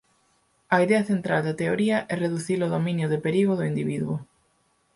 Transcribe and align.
A 0.75 0.77
idea 0.85 1.01
central 1.11 1.41
da 1.47 1.53
teoría 1.61 1.97
é 2.11 2.15
reducir 2.23 2.59
o 2.61 2.71
dominio 2.75 3.07
de 3.09 3.19
perigo 3.25 3.53
do 3.55 3.67
individuo. 3.71 4.15